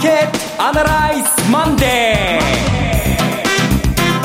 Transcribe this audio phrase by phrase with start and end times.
[0.00, 2.38] ーケットアナライズマンデ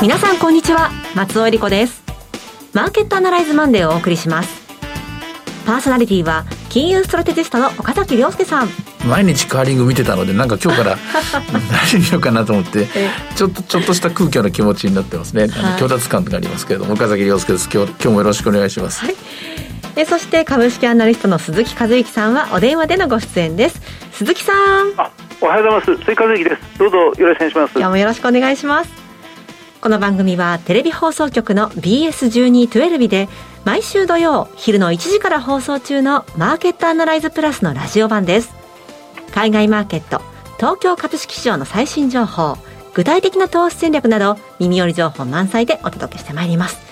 [0.00, 2.02] 皆さんこんにちは松尾英里子です。
[2.72, 4.66] マーケットアナライズマンデーをお送りします。
[5.66, 8.68] パーソナリティは金融ストラテジストの岡崎良介さん。
[9.06, 10.96] 毎日カーリング見てたのでなんか今日から
[11.92, 12.88] 何見ようかなと思って
[13.36, 17.68] ちょっとちょっとした空虚な気持ちになってますね、はい、虚脱感がありますけれども岡崎良介です。
[17.70, 19.16] 今日今日もよろしくお願いします、はい。
[19.96, 23.80] えそして株式アナリストの鈴木一之さんはお電話でのご出演です。
[24.12, 24.94] 鈴木さん。
[24.96, 26.04] あおはようございます。
[26.04, 26.78] 鈴木和之です。
[26.78, 27.72] どうぞよろしくお願いします。
[27.72, 28.90] 今日もよろしくお願いします。
[29.80, 33.28] この番組はテレビ放送局の BS1212 で
[33.64, 38.54] 毎週土曜昼の1時から放送中のマーケットアナライズプラスのラジオ版です。
[39.32, 40.22] 海外マーケット
[40.56, 42.56] 東京株式市場の最新情報
[42.94, 46.85] 具体的な投資戦略など耳寄り情報満載でお届けしてまいります。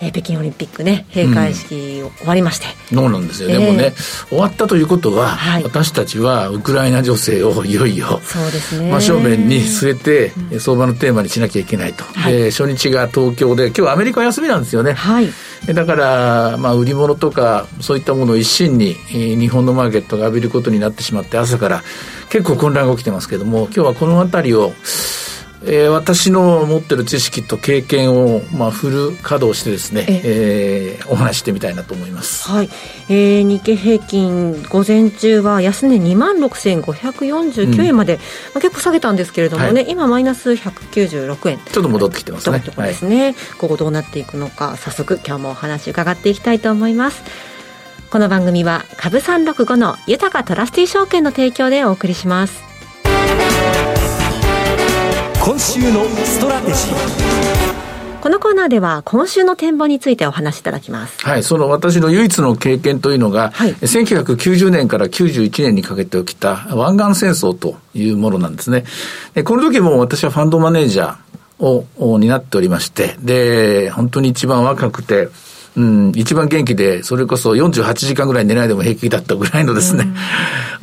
[0.00, 3.92] えー、北京オリンピックね閉会式終わりまして、うん、そうなんですよ、えー、でもね
[4.28, 8.90] 終わったということは、はい、私たちはウクライナ情勢をいよいよそうですね。
[8.90, 15.28] 真正面に据えて、うん、相場のテーマにしなきゃいけないと、はい、えー、初日が東京で今日アメリカ休みなんですよね、はい、
[15.66, 21.82] だから、まあ、売り物とかそういったものを一身に、えー、日本のマーケットが浴びることになってしまって朝から
[22.30, 24.72] 結構混乱が起きてますけども今日はこの辺りを
[25.64, 32.48] えー、私の持ってる知識と経験を、まあ、フル稼働してですね、ええー、お話してみたいなと思います。
[32.48, 32.68] はい。
[33.08, 38.24] えー、日経平均、午前中は安値2万6549円まで、うん、ま
[38.58, 41.58] あ、結構下げたんですけれどもね、はい、今マイナス196円。
[41.58, 42.60] ちょっと戻ってきてますね。
[42.60, 47.22] とですね、はい、午後どうなっていくのか、早速今日もお話伺っていきたいと思います。
[48.10, 52.67] この番組は株365の豊トラスティ証券の提供でお送りします。
[55.48, 61.24] 今週のストラテジーこのコーナーでは今週の展望についてお話しいただきます。
[61.24, 68.84] はい、その私の唯一の経験というのが、はい、1990年から91年にかけて起きた湾岸戦争というものなんですね。
[69.32, 75.30] でこの時も私はファンドマネージャーをを担っておりまして、で、本当に一番若くて、
[75.78, 80.14] うん、一番元気で、それこそ48時間ぐらい寝ないでも平気だったぐらいのですね、うん、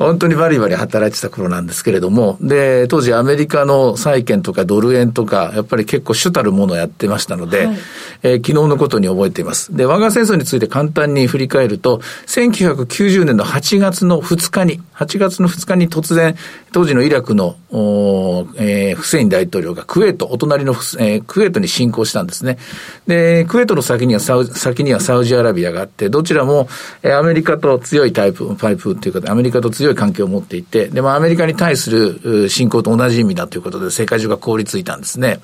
[0.06, 7.78] 本当にバリバリ働いてた頃なんですけれども、で、当時アメリカの債券とかドル円とか、やっぱり結構主たるものをやってましたので、はい、
[8.22, 9.76] えー、昨日のことに覚えています。
[9.76, 16.36] で、我が戦争について簡単に振り返ると、1990年の8月の2日に、8月の2日に突然、
[16.76, 22.58] 当時のイラクの、えー、フセイン大統領がクウェート、お隣の、えー、クウェートに侵攻したんですね。
[23.06, 26.68] で、クウェートの先にはサウ、先にはサウジアラビアがあって、どちらも、
[27.02, 35.40] えー、アメリカと強いタイプ、パイプっていうか、アメリカと強い関係を持っていて、で、まあ、アメリカに対する侵攻と同じ意味だということで、世界中が凍りついたんですね。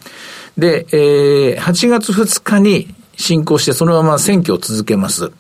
[0.59, 5.33] で、えー、8月2日に侵攻して、そのまま選挙を続けます。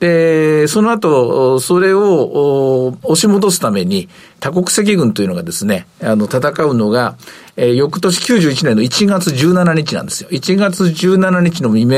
[0.00, 4.08] で、その後、それを押し戻すために、
[4.40, 7.16] 多国籍軍というのがですね、あの、戦うのが、
[7.56, 10.30] えー、翌年91年の1月17日なんですよ。
[10.30, 11.96] 1月17日の未明、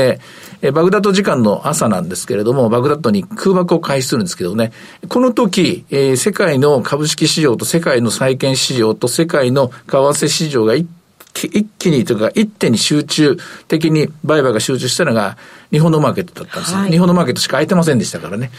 [0.61, 4.73] えー、バグダッド時間の朝なんですけれども、バグダッドに空爆を開始するんですけどね、
[5.07, 9.73] この時、えー、世界の株式市場と世界の債券市場と世界の為
[10.09, 10.85] 替市場が一
[11.47, 13.37] 一気にというか、一手に集中
[13.67, 15.37] 的に売買が集中したのが
[15.71, 16.79] 日本のマーケットだったんですよ。
[16.79, 18.51] はい、日本のマーケットしか空いてませんでしたからね。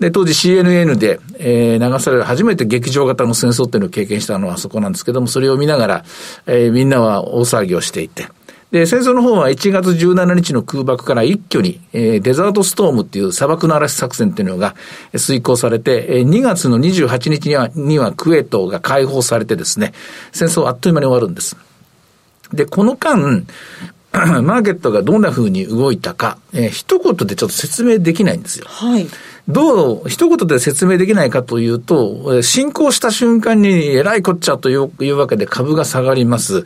[0.00, 6.04] で、当時 CNN で、えー、流される初めて劇場型の戦争っていうのを経験したのはそこなんですけども、それを見ながら、
[6.46, 8.26] えー、みんなは大騒ぎをしていて、
[8.74, 14.74] で、戦争の方は1月17日の空爆から一挙に、えー、デザートストームっていう砂漠の嵐作戦っていうのが
[15.16, 19.92] 遂行されて、えー、2月の28日には、にはクウェートが解放されてですね、
[20.32, 21.56] 戦争はあっという間に終わるんです。
[22.54, 23.44] で、この間、
[24.42, 28.66] マーケットがどんな風に動いたか、えー、一言でちょっと説明できないんですよ。
[28.68, 29.06] はい。
[29.46, 36.64] どう、一言で説明できないかというと、進行した瞬間にえらいこっちゃといういうわけで株が下がります。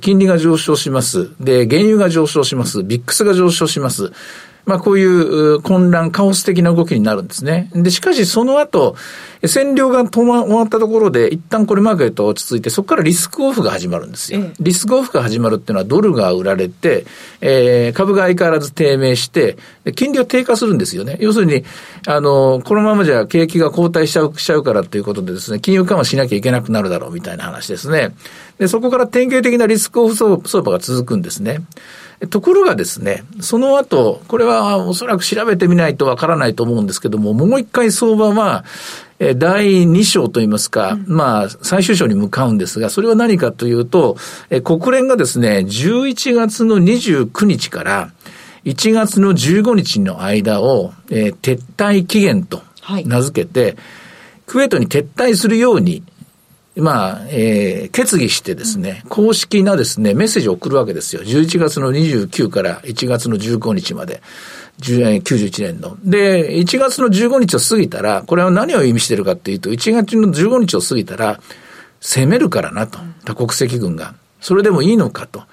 [0.00, 1.30] 金利が上昇します。
[1.38, 2.82] で、原油が上昇します。
[2.82, 4.12] ビックスが上昇します。
[4.66, 7.70] まあこういう混乱、カオス的な動きになるんですね。
[7.74, 8.96] で、しかしその後、
[9.42, 14.40] 占領が止ま終わったところで、一旦これマーケット落ち着いて、そこからリスクオフが始まるんですよ。
[14.60, 17.04] リスクオフが始まるっていうのはドルが売られて、
[17.40, 19.58] えー、株が相変わらず低迷して、
[19.96, 21.18] 金利は低下するんですよね。
[21.20, 21.64] 要するに、
[22.06, 28.14] あの、このままじゃ景気が後退しちゃう、しちゃうからということでですね、金融緩和しなきゃいけなくなるだろうみたいな話ですね。
[28.58, 31.60] で、そこから典型的なリスクオフ相場が続くんですね。
[32.30, 38.64] ところがですね、その後、これはおそらく調べてみないとわからないと思うんですけども、もう一回相場は、
[39.20, 44.16] え第2章といいますか、うん、まあ、最終章に向かうんですが、それは何かというと、
[44.50, 48.10] え国連がですね、11月の29日から
[48.64, 52.62] 1月の15日の間を、えー、撤退期限と
[53.04, 53.76] 名付けて、はい、
[54.46, 56.02] クウェートに撤退するように
[56.76, 61.22] まあ、えー、決議してですね、公式なですね、メッセージを送るわけですよ。
[61.22, 64.22] 11月の29から1月の15日まで。
[64.80, 65.96] 91年の。
[66.02, 71.40] で、1月の15日を過ぎたら、これは何を意味してるかっていうと、1月の15日を過ぎたら、
[72.00, 72.98] 攻めるからなと。
[73.24, 74.14] 多国籍軍が。
[74.40, 75.44] それでもいいのかと。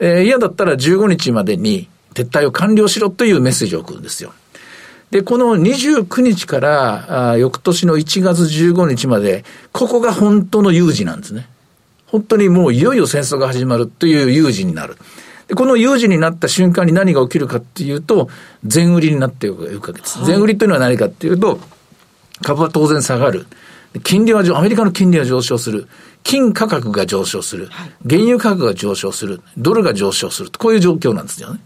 [0.00, 4.32] えー、嫌だったら15日までに撤退を完了しろというメッセージを送るんですよ。
[5.14, 11.48] で、この29日からあ翌年の1月15日まで、ここが本当の有事なんですね。
[12.06, 14.96] 本当にもういよいよ戦争が始まるという有事になる。
[15.46, 18.28] で、この有事になった瞬間に何が起きるかっていうと、
[18.64, 20.18] 全売りになっていくわけです。
[20.18, 21.60] はい、全売りというのは何かっていうと、
[22.42, 23.46] 株は当然下がる。
[24.02, 25.86] 金利は、アメリカの金利は上昇する。
[26.24, 27.68] 金価格が上昇する。
[28.04, 29.42] 原油価格が上昇する。
[29.56, 30.50] ドルが上昇する。
[30.58, 31.60] こういう状況なんですよね。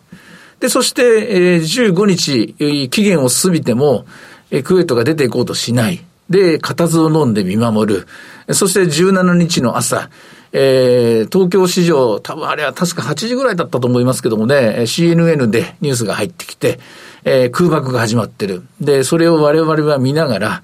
[0.60, 4.06] で、そして、えー、15日、期限を過ぎても、
[4.50, 6.04] えー、クウェートが出ていこうとしない。
[6.28, 8.54] で、固唾を飲んで見守る。
[8.54, 10.10] そして17日の朝、
[10.52, 16.80] えー、東京市場、多分あれは確か8時ぐらいだったと思いますけどもね、CNN でニュースが入ってきて、
[17.24, 18.62] えー、空爆が始まってる。
[18.80, 20.62] で、それを我々は見ながら、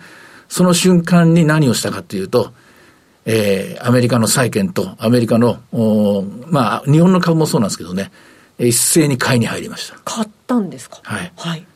[0.49, 2.52] その瞬間に何をしたかというと、
[3.26, 5.58] えー、アメリカの債券とアメリカの、
[6.49, 8.11] まあ、日本の株もそうなんですけどね、
[8.59, 9.99] 一斉に買いに入りました。
[10.05, 11.01] 買ったんですか？
[11.03, 11.33] はい。
[11.37, 11.67] はい。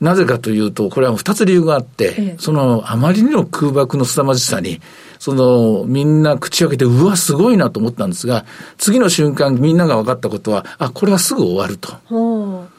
[0.00, 4.80] なぜかというと、これは二つ理由があって、ええ、そのあまりにも空爆の凄まじさに、
[5.18, 8.46] そのみんな口開けて、うわ、すごいなと思ったんですが、
[8.78, 12.69] 次の瞬間みんなが分かったことは、あ、これはすぐ終わると。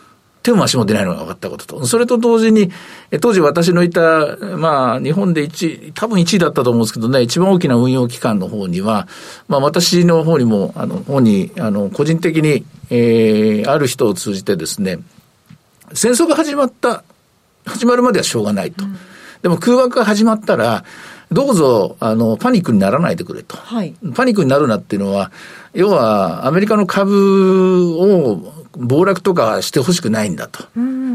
[0.43, 1.85] 手も足も出ないのが分かったことと。
[1.85, 2.71] それと同時に、
[3.19, 9.07] 当時私のいた、まあ、日本で一、多分1位だったと思うんですけどね、一番大きな運用機関の方には、
[9.47, 14.99] まあ、私の方にも、あの、方に、あの、個人的に、えー、ある人を通じてですね、
[15.93, 17.03] 戦争が始まった、
[17.65, 18.83] 始まるまではしょうがないと。
[18.83, 18.97] うん、
[19.43, 20.83] でも空爆が始まったら、
[21.31, 23.55] どうぞ、あの、パニックにならないでくれと。
[23.57, 25.31] はい、パニックになるなっていうのは、
[25.73, 30.63] 要は、アメリカの株を暴落とかしてほしくないんだと。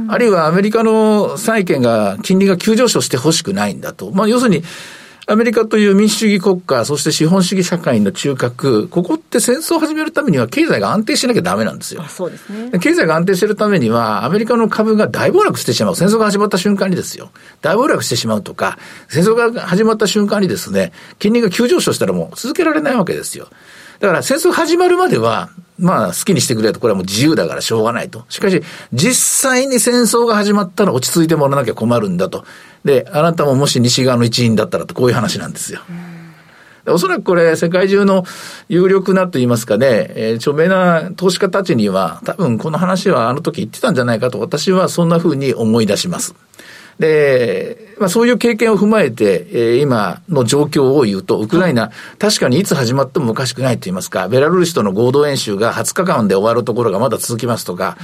[0.08, 4.10] あるいはアメリカの債券が、金利が急上昇してほしくないんだと。
[4.12, 4.62] まあ、要するに、
[5.28, 12.04] アメリカという民主主義国家、そして資本主義社会の中核、ここって戦争を始めるためには経済が安定しなきゃダメなんですよ。
[12.04, 12.78] そうですね。
[12.78, 15.96] 経済が安定してるためには、アメリカの株が大暴落してしまう。
[15.96, 17.32] 戦争が始まった瞬間にですよ。
[17.60, 18.78] 大暴落してしまうとか、
[19.08, 23.48] 戦争が始まった瞬間にですね、金利が急上昇したらもう続けられないわけですよ。
[24.00, 28.24] だから戦争始まるまでは、まあ好きにしてくれと、これはもう自由だからしょうがないと。
[28.28, 28.62] しかし、
[28.92, 32.44] 実際に戦争が始まったら落ち着いてもらわなきゃ困るんだと。
[32.84, 35.80] で、あなたももし西側の一員だったらと、こういう話なんですよ。
[36.88, 38.24] おそらくこれ、世界中の
[38.68, 46.34] 有力なと言いますかね、えー、著名な投資家たちには、多分この話はあの時言ってたんじゃないかと、私はそんな風に思い出します。
[46.98, 57.96] で、まあそういう経験を踏まえて、えー、今の状況を言うと、ウクライナ、確かにいつ始まってもおかしくないと言いますか、ベラルーシとの合同演習が20日間で終わるところがまだ続きますとか、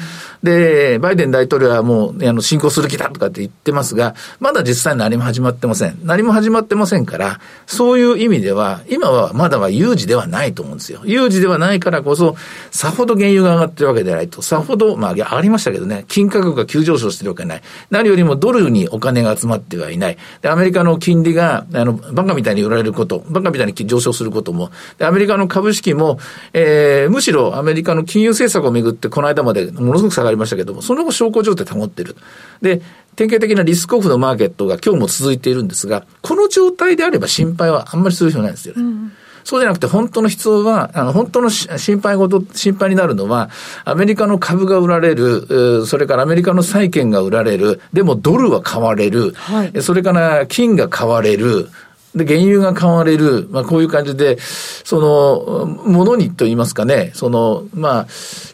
[0.43, 5.99] で、バイデン大統領はもう、あの、進行する気だとかって言ってますが、まだ実際何も始まってません。
[6.05, 11.01] 何も始まってませんから、そういう意味では、今はまだは有事ではないと思うんですよ。
[11.05, 12.37] 有事ではないからこそ、
[12.71, 17.63] さほど原油が上がってるわけではないと、さほど、まあ、上がりましたけどね、金価格が急上昇してるわけない。
[17.91, 20.19] 何よりもドルにお金が集まってはいない。
[20.41, 26.19] で、アメリカの金利が、あの、バカみたいに売られること、バカみたいに上昇することも、で、アメリカの株式も、
[26.53, 32.17] えー、むしろアメリカの金融政策をめぐって、この間までものすごく下がりましたけども、その後小康状態保ってる。
[32.61, 32.83] で、
[33.17, 38.83] 典型的なリスクオフのマーケットが今日も続いているんですが、この状態であれば心配はあんまりする必要ないんですよね。
[38.83, 39.13] うん
[39.45, 43.51] そうじゃなくて、本当の必要は、あの、本当の心配事、心配になるのは、
[43.85, 51.69] アメリカの株が売られる、それからアメリカの債券が売られる、でもドルは買われる、はい、それから金が買われる、
[52.15, 58.07] で、原油が買われる、まあ、こういう感じで、その、ものにと言いますかね、その、まあ、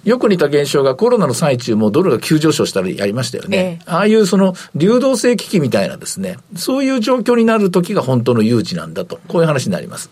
[0.05, 3.57] よく似た現象がコロナの最中もドルが急上昇したりやりましたよね。
[3.57, 10.09] ええ、ああいうその、流動性危機みたいなですね、そういう状況になる時が本当の誘致なんだと、こういう話になります。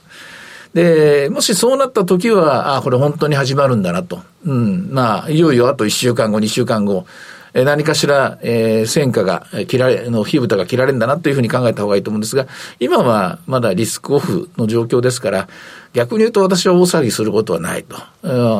[0.76, 4.20] で、もしそうなった時は、あ、これ本当に始まるんだなと。
[4.44, 4.90] うん。
[4.92, 7.06] まあ、いよいよあと1週間後、2週間後、
[7.54, 12.46] え何かしら、えー、戦火が切られ、の火蓋が切られるんだなというふうに考えた方がいいと思うんですが、
[12.78, 15.48] 今はまだリスクオフの状況ですから、
[15.96, 17.96] 逆に言うと私は大騒ぎすることはないと。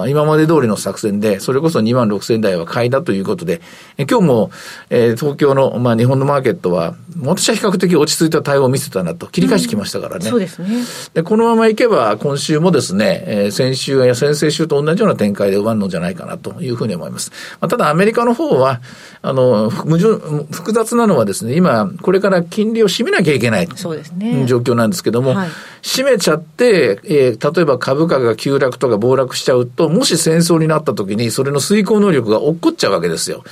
[0.09, 3.61] 今まで通りの作戦で、それこそ2万6千台は買いだということで、
[3.99, 4.51] 今日も、
[4.89, 10.25] えー、東京の、まあ、日本のマーケットは、私は比較的落ち着いた対応を見せたなと、切り返してきましたからね。
[10.25, 10.69] うん、そうですね。
[11.13, 17.31] で、このままいけば、今週もですね、えー、先週や先々週と同じような展開で終わるのじゃないかなというふうに思います。
[17.61, 18.81] まあ、ただ、アメリカの方は、
[19.21, 23.69] あの、矛盾、複雑なのはですね、今、これから金利を締めなきゃいけない。
[23.75, 24.45] そうですね。
[24.47, 25.49] 状況なんですけども、はい、
[25.83, 33.45] 締めちゃって、えー、例えば株価が急落とか暴落しちゃうと、もし戦争になった時に、それの遂行能力が落っこっちゃうわけですよ。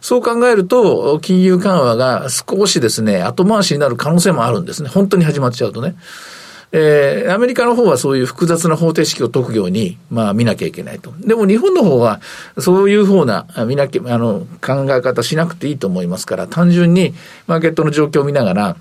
[0.00, 4.88] そう考えると、金融緩和が少しですね、後回しになる可能性もあるんですね。
[4.88, 5.96] 本当に始まっちゃうとね。
[6.72, 11.12] えー、アメリカの方はそういう複雑な方程式を解くように、まあ見なきゃいけないと。
[11.18, 12.20] でも日本の方は、
[12.58, 17.12] そういう方な、見なきゃ、あの、考え方しなくていいと思いますから、単純に
[17.48, 18.76] マーケットの状況を見ながら、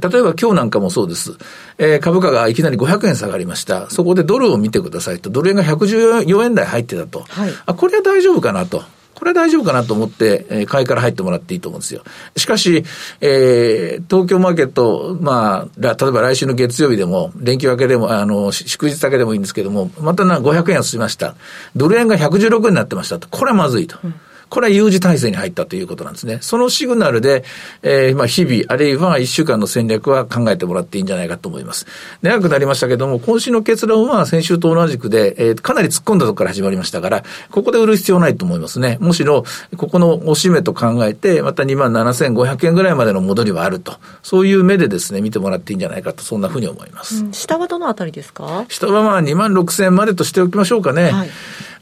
[0.00, 1.36] 例えば今日なんかもそうです。
[1.78, 3.90] えー、株価がいきなり500円下がりました。
[3.90, 5.30] そこでドルを見てくださいと。
[5.30, 7.20] ドル円が114円台入ってたと。
[7.28, 8.82] はい、あ、これは大丈夫かなと。
[9.14, 12.02] これは大丈夫かなと思って、えー、買いから入ってもらっていいと思うんですよ。
[12.36, 12.84] しかし、
[13.20, 21.36] えー、東京マーケット、まあ、例えば来週の月曜日でも、連休明けでも、あの、祝日だけでもいいんですけども、またな500円安しました。
[21.76, 23.28] ドル円が116円になってましたと。
[23.28, 23.96] これはまずいと。
[24.02, 24.14] うん
[24.52, 26.36] これは有事体制に入ったということなんですね。
[26.42, 27.42] そのシグナルで、
[27.82, 31.86] えー、まあ日々、あるいは一週間の戦略は考えてもらっていいんじゃないかと思います。
[32.20, 38.98] 長くなりましたけども、今週の結論は先週と同じくで、えー、かなり突っ込んだところから始まりましたから、ここで売る必要ないと思いますね。
[39.00, 39.44] むしろ、
[39.78, 43.94] ここの押し目と考えて、また27,500円ぐらいまでの戻りはあると。
[44.22, 47.24] そういう目でですね、見てもらっていいんじゃないかと、そんなふうに思います。
[47.24, 48.66] うん、下はどのあたりですか？
[48.68, 51.10] 下はまあ26,000円までとしておきましょうかね。
[51.10, 51.30] はい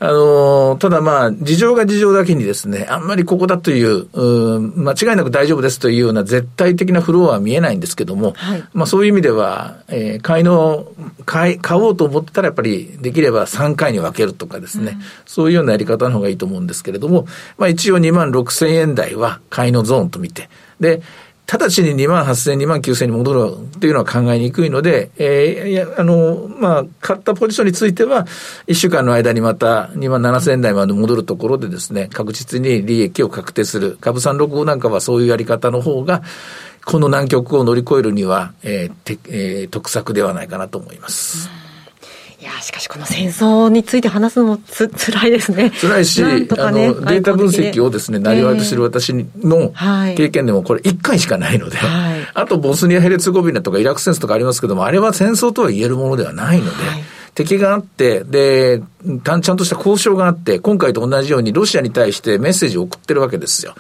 [0.03, 10.87] あの、ただまあ、事情が事情だけにですね、あんまりここだという、う間違いなく大丈夫ですというような絶対的なフローは見えないんですけども、はい、まあそういう意味では、えー、買いの、
[11.27, 17.27] 買い、買おうと思ったらやっぱりできれば3回に分けるとかですね、うん、そういうようなやり方の方がいいと思うんですけれども、
[17.59, 20.49] まあ一応2万6千円台は買いのゾーンと見て、
[20.81, 21.03] で、
[21.53, 28.25] 直ちに2万8000、2万9000に戻るっていうのは考えにくいので、えー、いや、あの、まあ、買ったポジションについては、
[28.69, 33.99] 1週間の間にまた2万7000台まで戻るところでですね、確実に利益を確定する。
[34.01, 36.23] 株三65なんかはそういうやり方の方が、
[36.85, 41.51] この難局を乗り越えるには、えーてえー、得策ではないかなと思います。
[42.41, 45.71] いやしかしこの戦争について話すのもつ 辛いですね。
[45.79, 49.75] 辛いし、ね、あの、データ分析をですね、なりわいとする私の
[50.17, 57.05] 経験でもこれ1回しかないので、はい、あとボスニア・ヘレツゴビナとかイラク戦争とかありますけども、あれは戦争とは言えるものではないので、はい
[57.35, 58.83] 敵があって、で、
[59.25, 63.75] ちゃんとした交渉があって、今回と同じようにロシアに対してメッセージを送ってるわけですよ。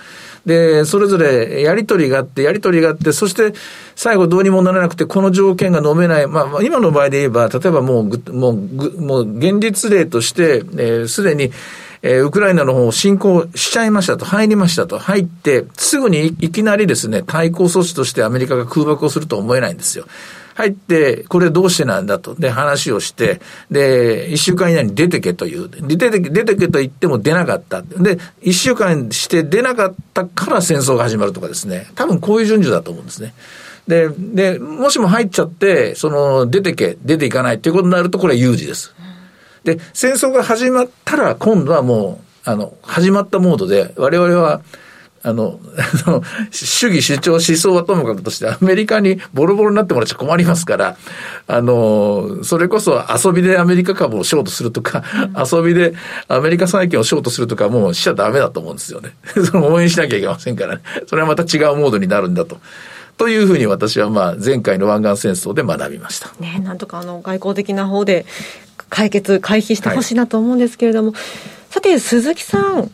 [0.46, 3.52] で、それぞれやりとりがあって、やりとりがあって、そして
[3.94, 6.26] 最後どうにもならなくて、この条件が飲めない。
[6.26, 11.52] まあ、今の場合で言えば、例えばもう、もう、もう、現実例として、す、で、に、
[12.02, 20.06] えー、ウクライナの方を侵攻しちゃいましたと、入りましたと、入って、すぐにいきなりですね、対抗措置としてアメリカが空爆をするとは思えないんですよ。
[20.60, 22.34] 入って、これどうしてなんだと。
[22.34, 23.40] で、話をして、
[23.70, 25.68] で、一週間以内に出てけという。
[25.70, 27.82] 出てけ、出てけと言っても出なかった。
[27.82, 31.86] で、一週間して出なかったから戦争が始まるとかですね。
[31.94, 33.34] 多分こういう順序だと思うんですね。
[33.88, 38.94] で、で、もしも入っちゃって、その、出てけ、出ていかないっていうことになると、これは有事です。
[39.64, 44.60] で、戦争が始まったら、今度はもう、あの、始まったモードで、我々は、
[45.22, 45.60] あの、
[46.02, 50.96] その、主義主張思想はともかくとして、アメリカにボロボロになってもらっちゃ困りますから、
[51.46, 55.04] あの、それこそ遊びでアメリカ株をショートするとか、
[55.36, 55.94] 遊びで
[56.28, 59.14] アメリカ債券をショートするとか、もうしちゃダメだと思うんですよね。
[59.44, 60.82] その応援しなきゃいけませんからね。
[61.06, 62.58] それはまた違うモードになるんだと。
[63.18, 66.30] というふうに私はまあ前回の湾岸戦争で学びました。
[66.40, 68.24] ね、なんとかあの外交的な方で
[68.88, 71.20] 解決、回避してほしいなと思うんですけれども、はい、
[71.68, 72.90] さて、鈴木さん、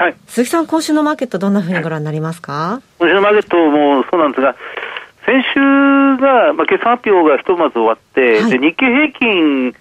[0.00, 2.80] はい、鈴木さん、今週のマーケット、どんなふうにご覧になりますか？
[3.00, 4.56] 今週のマーケットもそうなんですが、
[5.26, 9.74] 先週が、まあ、決算発表がひとまず終わって、はい、で日経平均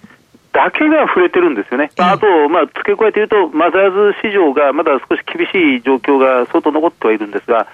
[0.52, 7.68] だけが触れてるんですよね、あと、まあ、付け加えて言うと、マザーズ市場がまだ少し厳しい状況が相当残ってはいるんですが、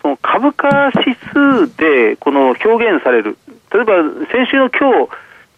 [0.00, 3.36] その株価指数でこの表現される、
[3.74, 3.94] 例えば
[4.30, 5.10] 先週の今日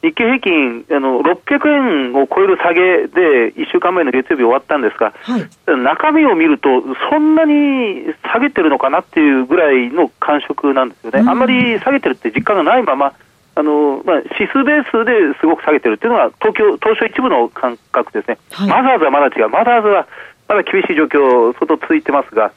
[0.02, 5.48] 日経平均あの600円を超える下げで1週間前の月曜日終わったんですが、はい、
[5.84, 6.68] 中身を見ると
[7.10, 13.14] そんなに下げてるのかなっていうぐらいの感触なんですよね、うん、あんまり下げてるって実感がないまま
[13.54, 19.50] あのまあ、指数ベースですごく下げてるっていうのが東京東証一部の感覚ですね、はい、マザーズはまだ違う。
[19.50, 20.08] マザーズは
[20.48, 22.50] まだ厳しい状況相当続いてますが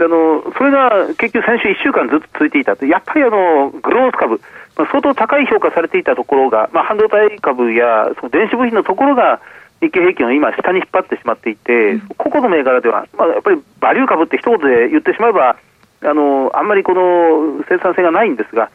[0.00, 4.40] あのそれが結局先週1週間ずっと続いていたと、やっぱりあのグロース株、
[4.78, 9.40] まあ、相当高い評価されていたところが、まあ、半導体株やその電子部品のところが、
[9.80, 15.56] 日経平均を今、下に引っ張ってしまっていて、うん、個々の銘柄では、まあ、やっぱりバリュー株って一言で言ってしまえば、
[16.00, 18.70] あのあんまりこの生産性がないんですが、やっ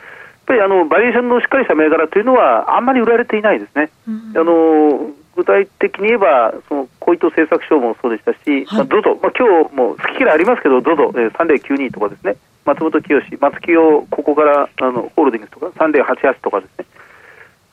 [0.45, 3.89] ぱりあのバリエーションのしっかりした銘柄というのは、あんまり売られていないですね。
[4.07, 12.35] うん、あの具体的に言えば、その小糸製作所もそうでしたし、はい、まあ、ドド、まあ今日も好き嫌いありますけど、ドド、えー、3092とかですね、
[12.65, 16.85] 松本清、松清、ここからあのホールディングスとか、3088とかですね、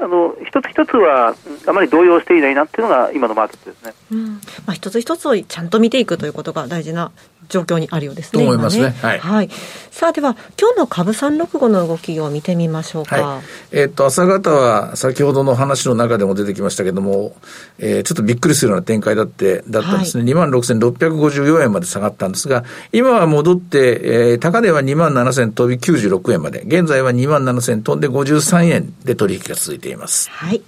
[0.01, 1.35] あの一つ一つは
[1.67, 7.13] あまり動揺していないなっていうのが今のマーケットですね、うんまあ、一つ一つをちゃんと見ていくということが大事な
[7.51, 8.43] 状況にあるようですね。
[8.43, 8.85] と思いますね。
[8.85, 9.51] ねはい、はい。
[9.91, 13.17] さあ、では、今日の株三六五の動きを見てみましょうか。
[13.21, 13.43] はい、
[13.73, 17.35] えっ、と、朝方は先ほどの話の中でも出てきましたけども、
[17.79, 20.25] えー、ちょっとびっくりするような展開だって、だったんですね。
[20.25, 30.31] はい、2万6654円まで下がったんですが、今は戻って、えー、高値は2万7000飛び96円まで、現在は2万7000飛んで53円で取引が続いています。
[30.31, 30.63] はい。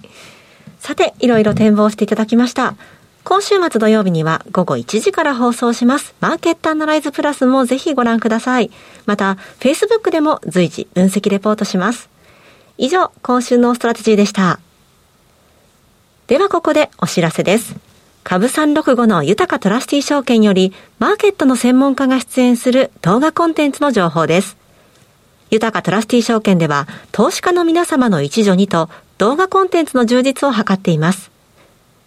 [0.79, 2.75] さて、いろいろ展望していただきました。
[3.23, 6.13] 今週末土曜日には午後1時から放送します。
[6.19, 8.69] マーケットアナライズプラスもぜひご覧ください。
[9.05, 12.09] また、Facebook でも随時分析レポートします。
[12.77, 14.59] 以上、今週のストラテジーでした。
[16.27, 17.75] ではここでお知らせです。
[18.23, 24.62] 株365の豊かトラスティ証券より、マーケットの専門家が出演する動画コンテンツの情報です。
[25.53, 31.29] 豊かトラスティ証券では、投資家の皆様の一助にと動画コンテンツの充実を図っています。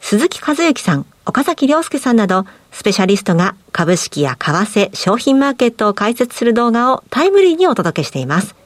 [0.01, 8.57] 鈴木和之さん、岡崎良介さんなど、スペシャリストが株式や為替、商品マーケットを解説する動画をタイムリーにお届けしています。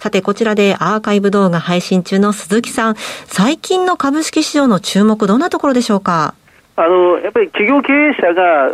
[0.00, 2.96] さて、こちらでアーカイブ動画配信中の鈴木さん、
[3.28, 6.34] 最近の株式市場の注目、どんなところでしょうか？
[6.78, 8.70] あのやっぱり企業経営者が、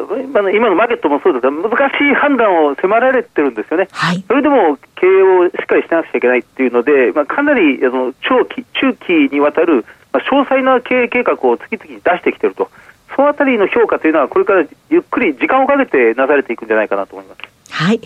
[0.52, 12.70] 今のマーケットもそうですが、難しい判断を迫られてるんですよね、はい、それでも経営をしっかりしなくちゃいけないっていうので、まあ、かなりあの長期、中期にわたるまあ、詳細な経営計画を次々に出してきていると、
[13.16, 17.40] そのあたりの評価というのは、これからゆっくり時間をかけてなされていくんじゃないかなと思います。
[17.73, 18.00] はい。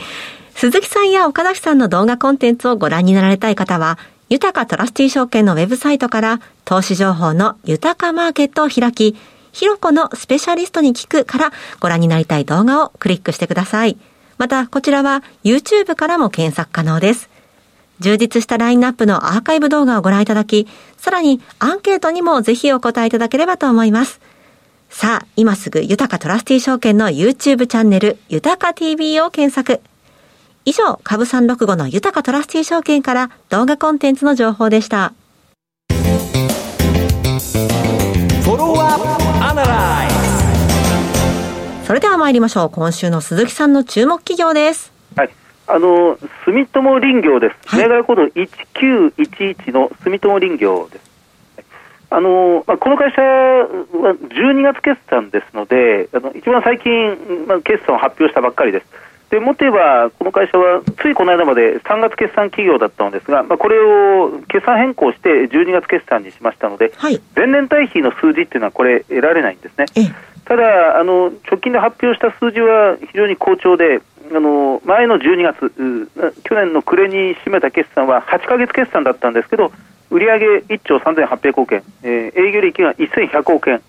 [0.55, 3.99] 鈴木さんや岡崎さんの動画コンテンツをご覧になられたい方は、
[4.31, 9.17] 豊かトラスティ証券のウェブサイトから投資情報の豊かマーケットを開き、
[9.53, 13.97] ひろこのスペシャリストに聞くからご覧になりたい動画をクリックしてください。
[14.39, 17.29] また、こちらは YouTube からも検索可能です。
[18.01, 24.21] 充実したラインナップのアーカイブ動画をご覧いただき、さらにアンケートにもぜひお答えいただければと思います。
[24.91, 29.81] さあ、今すぐ豊かトラスティ証券の YouTube チャンネル、豊か TV を検索。
[30.65, 35.13] 以上、株365の豊かトラスティ証券から動画コンテンツの情報でした。
[38.49, 39.28] フォロワー
[41.85, 42.71] それでは参りましょう。
[42.71, 44.93] 今週の鈴木さんの注目企業です。
[45.71, 51.09] あの住友林業です、はい、銘柄コード1911の住友林業です。
[52.11, 53.67] あのまあ、この会社は
[54.15, 58.87] 12月決算ですので、あの一番最近、まあ、決算を発表したばっかりです。
[59.31, 69.85] でもっと言えば、この会社はついこの間まで3月決算企業だったのですが、まあ、これを決算変更して12月決算にしましたので、はい、前年対比の数字っていうのはこれ、得られないんですね。
[70.47, 76.09] ただあの、直近で発表した数字は非常に好調で、あの前の12月、
[76.45, 79.73] 去年の暮れに占めた決算は8か月決算だったんですけど、
[80.11, 83.83] 売上1兆3800億円、えー、営業利益が1100億円、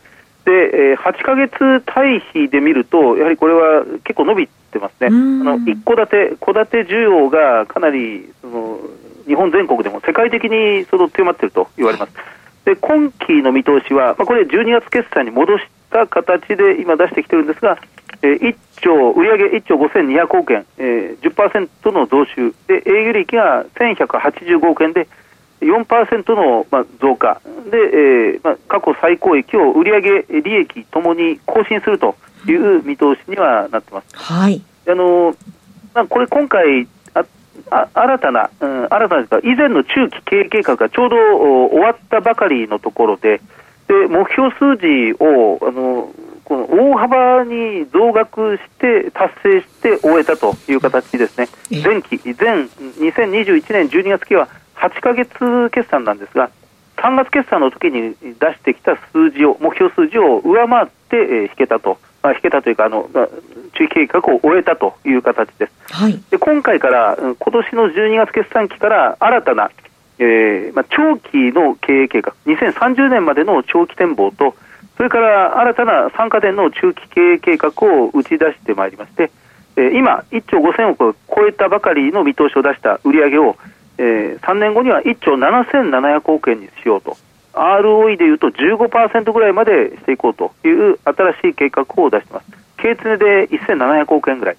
[0.50, 8.80] で、えー、8か月対比で見ると、やはりこれは結構伸びてますね、あの一戸建て、戸建て需要がかなりその
[9.28, 12.14] 日本全国でも世界的にその強まっていると言われます。
[12.66, 17.78] で今期の見通しは、まあ、これ12月決算に戻した形で今出してきてるんですが、
[18.22, 25.08] えー、1兆、売上1兆5200億円、えー、10%の増収、で営業利益が1185億円で、
[25.62, 32.16] 4%の、まあ、増加で、えーまあ、過去最高益を売上利益ともに更新すると
[32.48, 34.16] いう見通しにはなってます。
[34.16, 34.62] はい。
[34.88, 35.36] あの
[35.94, 37.26] まあ、これ今回あ
[37.72, 43.42] あ新たな、うん、新たな以前の中期経営計画がちょうど終わったばかりのところで、
[43.88, 46.14] で目標数字をあの
[46.46, 54.48] この大幅に増額して達成して終えたという形ですね、前期、前2021年12月期は
[54.80, 56.50] 8か月決算なんですが、
[56.98, 61.98] 3月決算の時に出してきた数字を、目標数字を上回って、えー、引けたと。
[62.22, 63.10] まあ、引けたというか、あの、
[63.74, 65.72] 中期計画を終えたという形です。
[65.92, 69.72] はい、で今回から、今年の12月決算期から新たな、
[70.20, 74.56] えーまあ、長期の経営計画、2030年までの長期展望と、
[74.98, 79.32] それから新たな参加店の中期経営計画を打ち出してまいりまして、
[79.78, 83.56] えー、今、1兆5000億を超えたばかりの見通しを出した売上を、
[84.00, 87.18] えー、3年後には1兆7700億円にしようと。
[87.54, 92.46] ROE でいうと15%ぐらいまでしていこうという新しい計画を出しています。
[92.78, 94.58] 経常で1700億円ぐらい。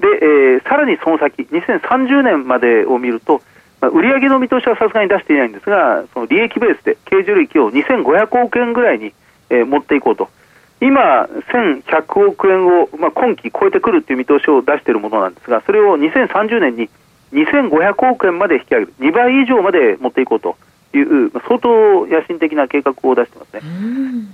[0.00, 3.40] で、えー、さらにその先、2030年までを見ると、
[3.80, 9.14] まあ、売上の見通しはさすがに出していないんですが、その利益ベースで経常利益を2500億円ぐらいに、
[9.48, 10.28] えー、持っていこうと。
[10.82, 16.90] 今、1100億円を、まあ、今期超えてくるという見通しを出しているものなんですが、それを2030年に
[17.44, 20.56] 2500億円まで引き上げる、2倍以上まで持っていこうと
[20.94, 23.60] いう、まあ、相当野心的な計画を出してますね。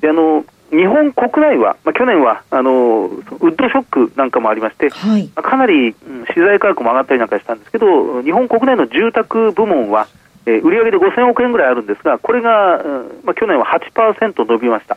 [0.01, 5.95] であの日本国内は、まあ、去年はあのウッドショックなんかもありまして、はい、かなり、うん、
[6.33, 10.09] 資材価格も上がったりなんかしたんですけど、日本国内の住宅部門は、
[10.47, 14.97] えー、売上で5000億円ぐらいあるんですが、これが、うんまあ、去年は8%伸びました。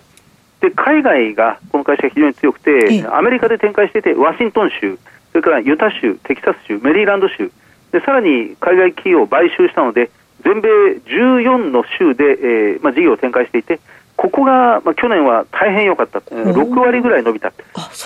[0.62, 4.98] で海外がこの会社が非常に強くて、アメリカで展開していて、ワシントン州、
[5.32, 7.52] それからユタ州、テキサス州、メリーランド州、
[7.96, 10.12] でさらに海外企業を買収したので、
[10.44, 10.68] 全米
[11.08, 13.80] 14の州で、えーまあ、事業を展開していて、
[14.18, 17.54] ここが、まあ、去年は大変良かった、6割ぐらい伸びた、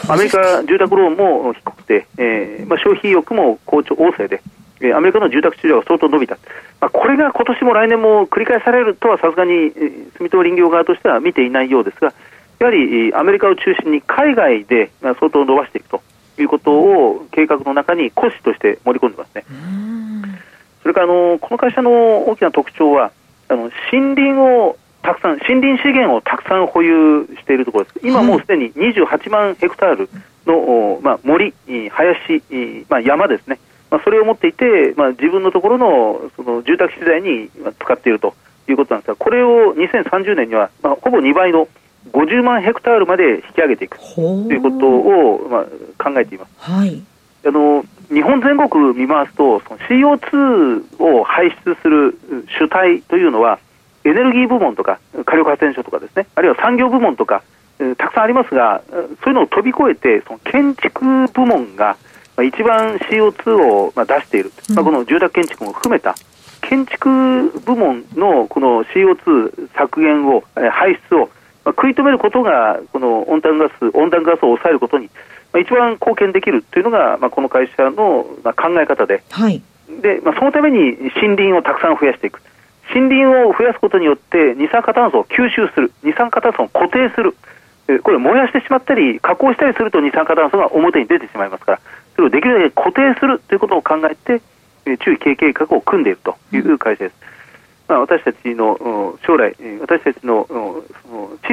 [0.07, 4.43] アメリカ住宅ローンも低くて、えーまあ、消費意欲も好調、旺盛で、
[4.79, 6.37] えー、アメリカの住宅市場が相当伸びた、
[6.79, 12.13] まあ、これが今年も来年も繰り返されるとはさすがに、えー、住友林業側としては見ていないようですが、
[12.59, 16.03] やはりアメリカを中心に海外で相当伸ばしていくと
[16.41, 19.45] いうことを計画の中に骨子として盛り込んでますね。
[20.81, 23.11] それからあのこの会社の大きな特徴は
[23.47, 27.99] あの森林をたくさん森林資源をたくさん保有しているところです。
[28.03, 30.09] 今もうすでに28万ヘクタール
[30.45, 31.53] の、まあ、森、
[31.91, 32.43] 林、
[32.89, 33.59] まあ、山ですね。
[33.89, 37.49] まあ、それを持っていて、まあ、自分のところのその住宅資材に
[37.79, 38.35] 使っていると
[38.67, 41.67] いうことなんですが、これを2030年には、まあ、ほぼ2倍の
[42.11, 43.99] 50万ヘクタールまで引き上げていく。
[44.15, 45.63] ということを、まあ、
[46.03, 46.71] 考えています。
[46.71, 47.01] はい、
[47.45, 52.17] あの日本全国見ますと、その CO2 を排出する
[52.59, 53.59] 主体というのは、
[54.03, 57.43] エネルギー部門とか火力発電所とかですね、あるいは産業部門とか、
[57.79, 58.81] えー、たくさんありますが、
[59.23, 61.97] そういうのを飛び越えて、その建築部門が、
[62.35, 66.15] まあ、一番 CO2 を、まあ、出している、まあ、この住宅建築も含めた、
[66.61, 67.09] 建築
[67.65, 71.29] 部門のこの CO2 削減を、えー、排出を、
[71.69, 75.09] まあ、食い止めることが、この温暖ガス、温暖ガスを抑えることに、
[75.53, 79.61] まあ、一番貢献できるというのが、まあ、この会社の、まあ、考え方で、はい、
[80.01, 82.41] でまあ、そのために森林をたくさん増やしていく。
[82.91, 87.35] 森林を増やすことによって二酸化炭素を吸収する、二酸化炭素を固定する、
[88.01, 91.79] これ燃やしてしまったり、加工したりすると二酸化炭素が表に出てしまいますから、
[92.15, 94.41] それをできるだけ固定するということを考えて、
[94.97, 97.15] 中期経営計画を組んでいるという会社です。
[97.89, 100.85] まあ、私たちの将来、私たちの子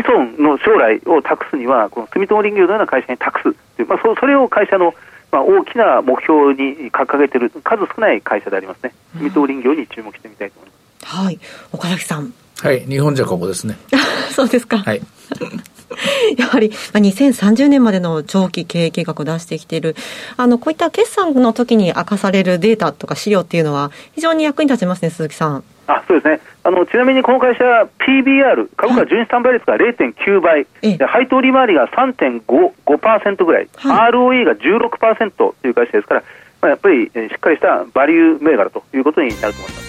[0.06, 4.94] 孫の将来を託すには、この住友林業のような会社に託すという、まあ、そそれを会社の
[5.32, 10.76] まあ、大きな目標に掲げている数少ない会社でありますね、住友林業に注目してみたいと思いま
[11.08, 11.16] す。
[11.16, 11.40] はい。
[11.72, 12.32] 岡崎さん。
[12.62, 12.80] はい。
[12.86, 13.76] 日本じゃここですね。
[14.30, 14.78] そうですか。
[14.78, 15.02] はい。
[16.38, 19.96] やはり、まあ、2030年までの長期経営計画を出してきている、
[20.36, 25.64] あの、こういった決算の時に明かされるデータとか資料っていうのは、非常に役に立ちますね、鈴木さん。
[25.86, 26.40] あそうですね。
[26.64, 27.64] あのちなみにこの会社、
[27.98, 36.22] PBR、株価純資産倍率が0.9倍、で配当利回りが3.5%ぐらい、はい、ROE が16%という会社ですから、
[36.60, 39.86] まあ、やっぱりしっかりしたバリュー銘柄ということになると思います。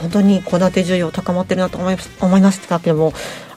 [0.00, 3.12] 本当に戸建て需要高まってるなと思い思いましたけども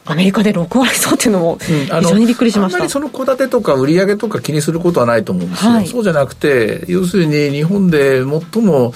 [0.06, 8.94] アメリカで6割そうっていうのも非常にびっくりしました、うん、あんまりその戸建てとか売上とか気にすることはないと思うんですよ、はい、そうじゃなくて要するに日本で最も、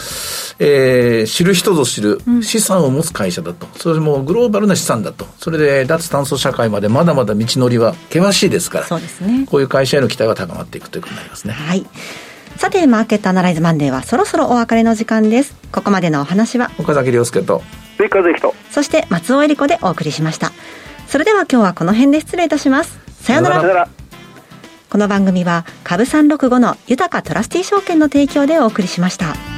[0.59, 5.25] えー、知る人ぞ知る資産を持つ会社だと、うん、それもグローバルな資産だと。
[5.37, 9.45] それで脱炭素社会までまだまだ道のりは険しいですからそうですね。
[9.49, 11.53] こういう会社への期待は高まっていくということになりますね。
[11.53, 11.85] はい。
[12.57, 15.55] さて、マーケットアナライズマンデーはそろそろお別れの時間です。
[15.71, 17.61] ここまでのお話は、岡崎亮介と、
[17.97, 20.53] 追加ぜと、そして松尾恵理子でお送りしました。
[21.07, 22.99] それでは今日はこの辺で失礼いたします。
[23.21, 23.87] さようなら。
[24.89, 29.54] この番組は株三六五の豊かトラスティ証券の提供でお送りしました。